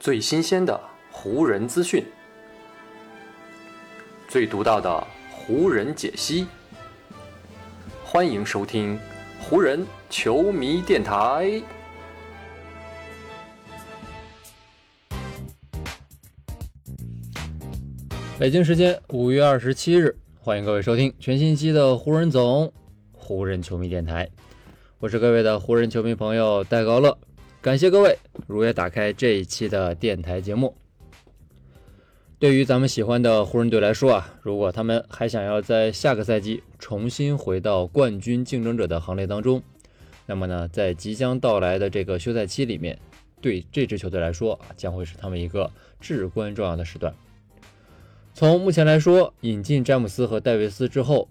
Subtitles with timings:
[0.00, 0.80] 最新鲜的
[1.10, 2.02] 湖人资讯，
[4.26, 6.46] 最独到的湖人解析。
[8.02, 8.98] 欢迎收听
[9.42, 11.62] 湖人球迷电台。
[18.38, 22.72] 北京时间五月二十七日，欢迎各位收听全新期的湖人总
[23.12, 24.30] 湖人球迷电台。
[24.98, 27.18] 我是各位的湖人球迷朋友戴高乐。
[27.62, 30.74] 感谢各位如约打开这一期的电台节目。
[32.38, 39.62] 对于咱们喜欢的湖人队来说啊，如果他们还想要在下个赛季重新回到冠军竞争者的行列当中，
[40.24, 42.98] 那么呢，在即将到来的这个休赛期里面，
[43.42, 45.70] 对这支球队来说啊，将会是他们一个
[46.00, 47.14] 至关重要的时段。
[48.32, 51.28] 从目前来说，引进詹姆斯和戴维斯之后，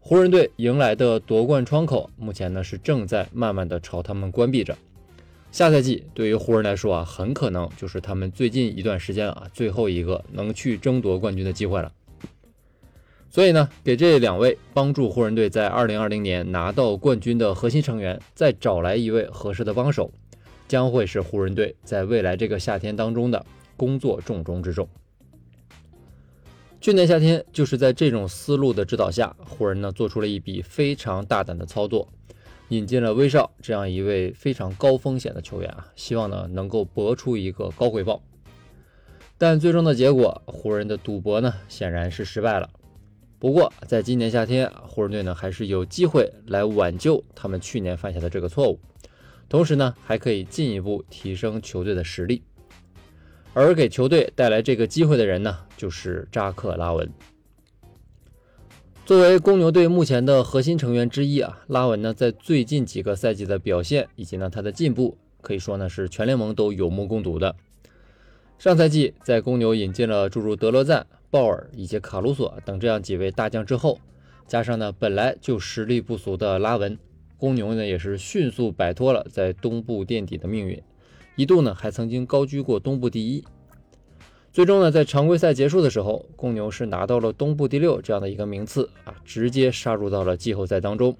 [0.00, 4.74] 湖人队迎来的夺冠窗口，目前呢是正在慢慢的朝他们关闭着。
[5.50, 11.92] 下赛季对于湖人来说啊，很可能就是他们最近一段时间啊最后一个能去争夺冠军的机会了。
[13.30, 20.10] 所以呢，给这两位帮助湖人队在2020年拿到冠军的核心成员再找来一位合适的帮手，
[20.66, 23.44] 将会是湖人队在未来这个夏天当中的
[23.76, 24.88] 工作重中之重。
[26.80, 32.08] 去年夏天就是在这种思路的指导下，湖人呢做出了一笔非常大胆的操作。
[32.68, 38.22] 引进了威少这样一位非常高风险的球员啊，希望呢能够博出一个高回报。
[39.38, 42.68] 但最终的结果，湖人的赌博呢显然是失败了。
[43.38, 48.80] 不过，在今年夏天，湖人队呢还是有机会来挽救他们去年犯下的这个错误，
[49.48, 52.42] 同时呢还可以进一步提升球队的实力。
[53.54, 57.08] 而给球队带来这个机会的人呢，就是扎克拉文。
[59.08, 67.56] 作为公牛队目前的核心成员之一啊，拉文呢在最近几个赛季的表现以及呢他的进步，可以说呢是全联盟都有目共睹的。
[68.58, 73.98] 上赛季在公牛引进了诸如德罗赞、鲍尔以及卡鲁索等这样几位大将之后，
[74.46, 76.98] 加上呢本来就实力不俗的拉文，
[77.38, 80.82] 公牛呢也是迅速摆脱了在东部垫底的命运，
[81.34, 83.42] 一度呢还曾经高居过东部第一。
[84.52, 91.16] 最终呢，在常规赛结束的时候，公牛是拿到了东部第六这样的一个名次啊，直接杀入到了季后赛当中。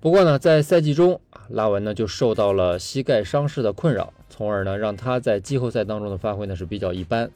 [0.00, 7.30] 不过呢，在赛季中啊，拉文呢就受到了膝盖伤势的困扰，从而呢让他在季后赛当中的发挥呢是比较一般。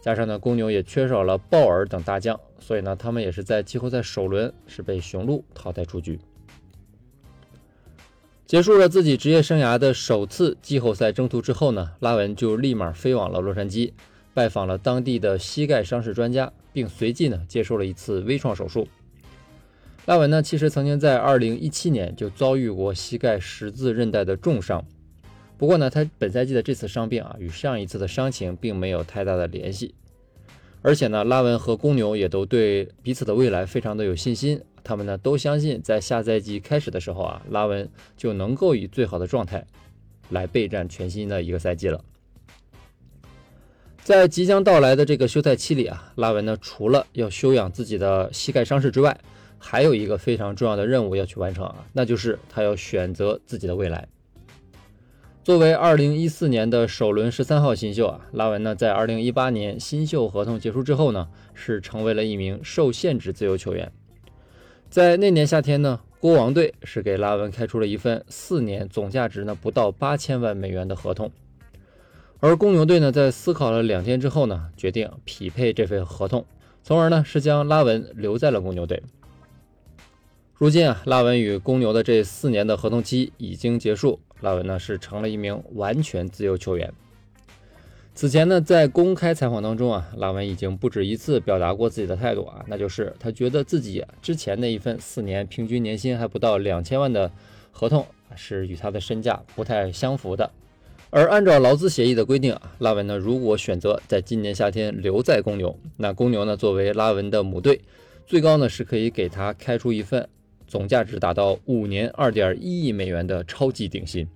[0.00, 6.18] 加上呢，公牛也缺少了鲍尔等大将，所以呢，他们也是在季后赛首轮是被雄鹿淘汰出局。
[8.44, 13.92] 结束了自己职业生涯的首次季后赛征途之后呢，拉文就立马飞往了洛杉矶。
[14.36, 18.86] 拜访了当地的膝盖伤势专家，并随即呢接受了一次微创手术。
[20.04, 24.84] 拉文呢其实曾经在2017年就遭遇过膝盖十字韧带的重伤，
[25.56, 29.94] 不过呢他本赛季的这次伤病啊与上一次的伤情并没有太大的联系，
[30.82, 39.66] 而且呢拉文和公牛也都对彼此的未来非常的有信心，他们呢都相信在下赛季开始的时候啊拉文就能够以最好的状态
[40.28, 42.04] 来备战全新的一个赛季了。
[44.06, 49.18] 在即将到来的这个休赛期里啊，拉文呢除了要休养自己的膝盖伤势之外，
[49.58, 54.06] 还有一个非常重要的任务要去完成啊，那就是他要选择自己的未来。
[55.42, 63.90] 作为2014年的首轮十三号新秀啊，拉文呢在2018年新秀合同结束之后呢，是成为了一名受限制自由球员。
[64.88, 71.28] 在那年夏天呢，国王队是给拉文开出了一份四年总价值呢不到八千万美元的合同。
[72.38, 76.44] 而公牛队呢，在思考了两天之后呢，决定匹配这份合同，
[76.82, 79.02] 从而呢是将拉文留在了公牛队。
[80.54, 86.92] 如今啊，拉文与公牛的这四年的合同期已经结束，拉文呢是成了一名完全自由球员。
[88.14, 97.30] 此前呢，在公开采访当中啊，拉文已经不止一次表达过自己的态度啊，那就是他觉得自己之前那一份四年平均年薪还不到两千万的
[97.70, 100.50] 合同是与他的身价不太相符的。
[101.10, 107.80] 而按照劳资协议的规定啊，拉文呢如果选择在今年夏天留在公牛，那公牛呢作为拉文的母队，
[108.26, 110.28] 最高呢是可以给他开出一份
[110.66, 114.28] 总价值达到五年二点一亿美元的超级顶薪。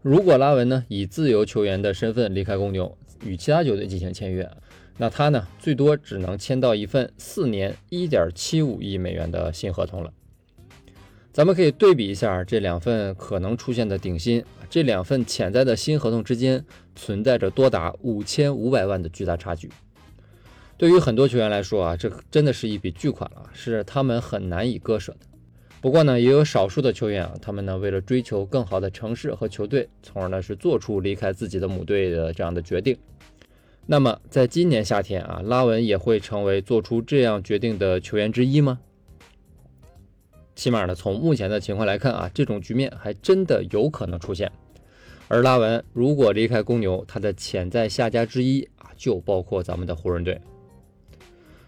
[0.00, 4.50] 如果拉文呢以自由球员的身份离开公牛，与其他球队进行签约，
[4.96, 10.12] 那他呢最多只能签到一份四年一点七五亿美元的新合同了。
[11.38, 14.44] 咱们可以对比一下这两份可能出现的顶薪。
[14.68, 19.70] 这两份潜在的新合同之间存在着多达五千五百万的巨大差距。
[20.76, 25.18] 对于很多球员来说啊，这真的是一笔巨款了，是他们很难以割舍的。
[25.80, 32.98] 不过呢，也有少数的球员啊，他们呢为了追求更好的城市和球队，从而呢是做出离开自己的母队的这样的决定。
[33.86, 38.80] 那么，在今年夏天啊，拉文也会成为做出这样决定的球员之一吗？
[40.58, 44.50] 起码呢，从目前的情况来看啊，这种局面还真的有可能出现。
[45.28, 50.40] 而拉文如果离开公牛，他的潜在下家之一啊，就包括咱们的湖人队。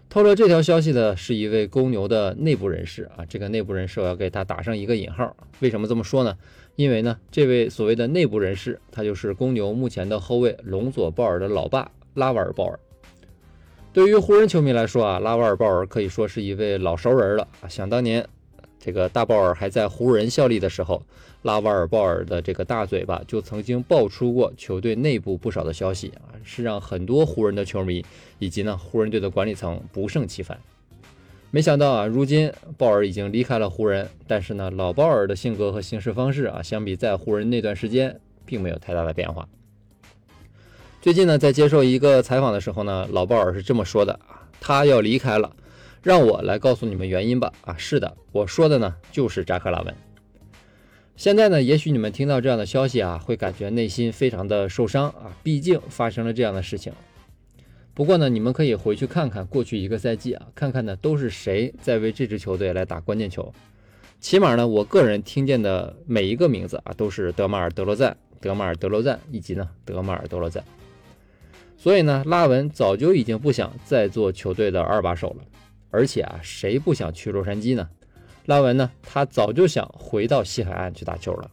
[0.09, 5.33] 透露这条消息的是一位公牛的内部人士啊，这个内部人士我要给他打上一个引号。
[5.61, 6.37] 为什么这么说呢？
[6.75, 12.77] 因为呢，这位所谓的内部人士，他就是公牛目前的后卫隆佐鲍尔的老爸拉瓦尔鲍尔。
[13.93, 17.69] 对于湖人球迷来说啊，拉瓦尔鲍尔可以说是一位老熟人了啊。
[17.69, 18.27] 想当年，
[18.81, 21.01] 这个大鲍尔还在湖人效力的时候。
[21.43, 28.05] 拉瓦尔鲍尔的这个大嘴巴就曾经爆出过球队内部不少的消息啊，是让很多湖人的球迷
[28.37, 30.59] 以及呢湖人队的管理层不胜其烦。
[31.49, 39.49] 没想到啊，如今鲍尔已经离开了湖人，但是呢，老鲍尔的性格和行事方式啊，相比在湖人那段时间并没有太大的变化。
[41.01, 45.51] 最近呢，在接受一个采访的时候呢，老鲍尔是这么说的啊，他要离开了，
[46.01, 47.51] 让我来告诉你们原因吧。
[47.65, 49.93] 啊，是的，我说的呢就是扎克拉文。
[51.15, 56.91] 现在呢，也许你们听到这样的消息啊，会感觉内心非常的受伤啊，毕竟发生了这样的事情。
[57.93, 63.53] 不过呢，你们可以回去看看过去一个赛季啊，看看呢都是谁在为这支球队来打关键球。
[64.19, 70.63] 起码呢，我个人听见的每一个名字啊，都是德马尔德罗赞、德马尔德罗赞以及呢德马尔德罗赞。
[71.77, 75.43] 所以呢，拉文早就已经不想再做球队的二把手了。
[75.91, 77.89] 而且啊，谁不想去洛杉矶呢？
[78.47, 81.51] 拉文呢，他早就想回到西海岸去打球了。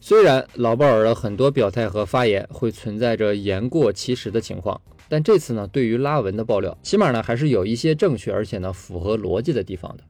[0.00, 10.04] 虽然老鲍尔的很多表态和发言会存在着言过其实的情况，但这次呢，对于拉文的爆料，起码呢还是有一些正确而且呢符合逻辑的地方的。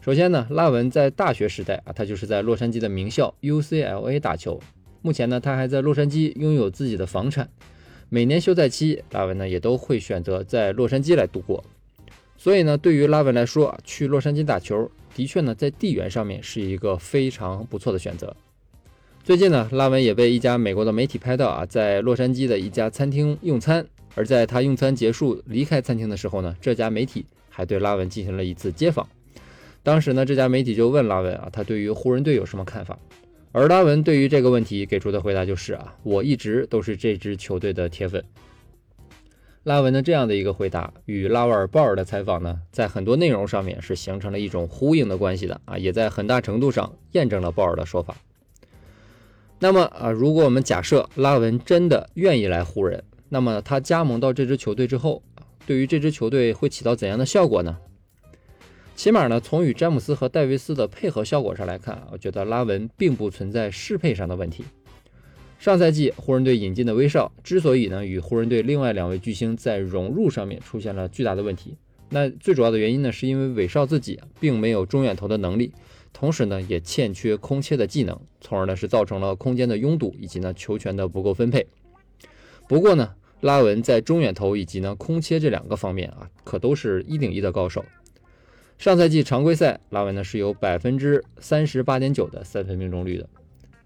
[0.00, 4.60] 首先呢，拉文在大学时代啊，他就是在洛杉矶的名校 UCLA 打球。
[5.00, 7.48] 目前呢，他还在洛杉矶拥有自己的房产。
[8.08, 11.64] 每年休赛期，拉文呢也都会选择在洛杉矶来度过。
[12.46, 18.36] 所以呢，对于拉文来说，去洛杉矶打球的确呢，在地缘上面是一个非常不错的选择。
[19.24, 23.84] 最近呢，拉文也被一家美国的媒体拍到啊，在洛杉矶的一家餐厅用餐。
[24.14, 29.08] 而在他用餐结束离开餐厅的时候呢，这家媒体还对拉文进行了一次接访。
[29.82, 32.96] 当时呢，这家媒体就问拉文啊，他对于湖人队有什么看法？
[33.50, 38.22] 而拉文对于这个问题给出的回答就是啊，我一直都是这支球队的铁粉。
[39.66, 48.14] 拉文的这样的一个回答与拉瓦尔鲍尔的采访呢，在很多内容上面是形成了一种呼应的关系的啊，也在很大程度上验证了鲍尔的说法。
[49.58, 55.20] 那么啊，如果我们假设拉文真的愿意来湖人，那么他加盟到这支球队之后，
[55.66, 57.76] 对于这支球队会起到怎样的效果呢？
[58.94, 64.64] 起码呢，从与詹姆斯和戴维斯的配合效果上来看，我觉得拉文并不存在适配上的问题。
[65.58, 71.76] 上赛季湖人队引进的威少之所以呢与湖人队另外两位巨星在融入上面出现了巨大的问题，
[72.10, 75.72] 那最主要的原因呢是因为威少自己并没有中远投的能力，
[76.12, 81.66] 同时呢也欠缺空切的技能，从而呢是造成了空间的拥堵以及呢球权的不够分配。
[82.68, 87.84] 不过呢拉文在中远投以及呢空切这两个方面啊可都是一顶一的高手。
[88.78, 93.28] 上赛季常规赛拉文呢是有百分之三十八点九的三分命中率的。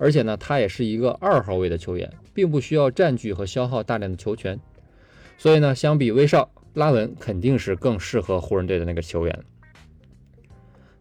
[0.03, 4.59] 而且呢，他也是一个二号位的球员，并不需要占据和消耗大量的球权，
[5.37, 9.45] 所以呢，相比威少，拉文肯定是更适合湖人队的那个球员。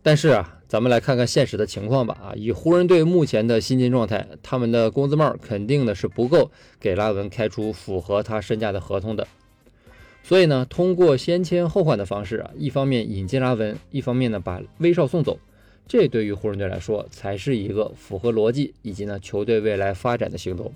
[0.02, 2.18] 但是啊，咱们来看看现实的情况吧。
[2.22, 9.26] 啊，以湖人队目前的薪金状态，他们的工资帽肯定的是不够给拉文开出符合他身价的合同的。
[10.24, 15.40] 所以呢，通过先签后换的方式啊，一方面引进拉文，一方面呢把威少送走。
[15.90, 20.72] 这对于湖人队来说才是一个符合逻辑以及呢球队未来发展的行动。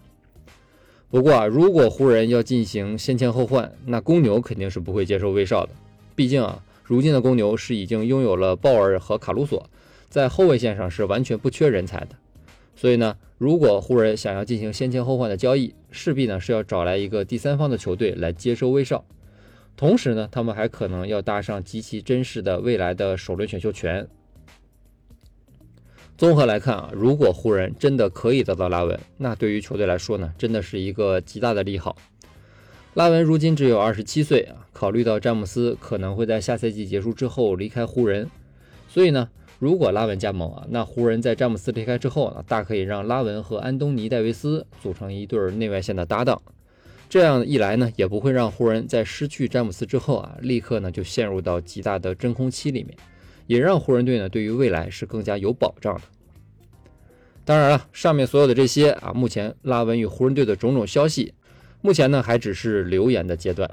[1.11, 5.69] 不过啊，如果湖人要进行先签后换，那公牛肯定是不会接受威少的。
[6.15, 9.69] 毕竟啊，如今的公牛是已经拥有了鲍尔和卡鲁索，
[10.09, 12.15] 在后卫线上是完全不缺人才的。
[12.75, 19.05] 所以呢，如果湖人想要进行先签后换的交易，势必呢是要找来一个第三方的球队来接收威少，
[19.77, 24.07] 同时呢，他们还可能要搭上极其真实的未来的首轮选秀权。
[26.15, 31.97] 综合来看啊，如果湖人真的可以得到拉文，那对于球队来说呢，真的是一个极大的利好。
[32.93, 38.29] 拉文如今只有二十七岁啊，考虑到詹姆斯可能会在下赛季结束之后离开湖人，
[38.87, 39.27] 所以呢，
[39.57, 46.39] 如果拉文加盟啊，那湖人在詹姆斯离开之后呢，大可以让拉文和安东尼戴维斯组成一对内外线的搭档。
[47.09, 52.95] 这样一来呢，也不会让湖人在失去詹姆斯之后啊，立刻呢就陷入到极大的真空期里面。
[53.47, 56.01] 也让湖人队呢对于未来是更加有保障的。
[57.45, 61.33] 当然了，上面所有的这些啊，目前拉文与湖人队的种种消息，
[61.81, 63.69] 目前呢还只是流言的阶段。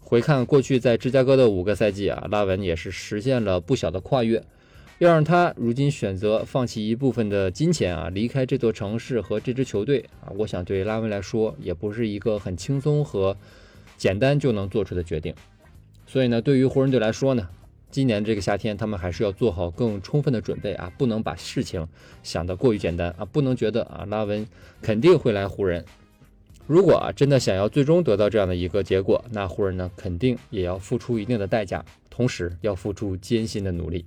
[0.00, 4.42] 回看过去在芝加哥的五个赛季啊，拉文也是实现了不小的跨越。
[4.98, 13.36] 要让他如今选择放弃一部分的金钱啊，离开这座城市和这支球队啊，我想对拉文来说也不是一个很轻松和
[13.96, 15.34] 简单就能做出的决定。
[16.06, 17.48] 所以呢，对于湖人队来说呢，
[17.92, 21.86] 今年这个夏天他们还是要做好更充分的准备啊，不能把事情
[22.22, 24.46] 想得过于简单啊，不能觉得啊拉文
[24.80, 25.84] 肯定会来湖人。
[26.66, 34.06] 如果啊真的想要最终得到这样的一个结果，那湖人呢肯定也要付出一定的代价，同时要付出艰辛的努力。